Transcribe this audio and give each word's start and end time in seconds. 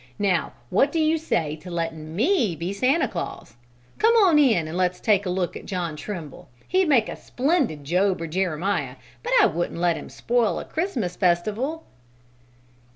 "Now, 0.17 0.53
what 0.71 0.91
do 0.91 0.99
you 0.99 1.19
say 1.19 1.55
to 1.57 1.69
letting 1.69 2.15
me 2.15 2.55
be 2.55 2.73
Santa 2.73 3.07
Claus? 3.07 3.53
Come 3.99 4.15
on 4.15 4.39
in 4.39 4.67
and 4.67 4.75
let's 4.75 4.99
look 5.27 5.55
at 5.55 5.67
John 5.67 5.95
Trimble. 5.95 6.49
He'd 6.67 6.89
make 6.89 7.07
a 7.07 7.15
splendid 7.15 7.83
Job 7.83 8.19
or 8.19 8.25
Jeremiah, 8.25 8.95
but 9.21 9.31
I 9.39 9.45
wouldn't 9.45 9.79
let 9.79 9.97
him 9.97 10.09
spoil 10.09 10.57
a 10.57 10.65
Christmas 10.65 11.15
festival!" 11.15 11.83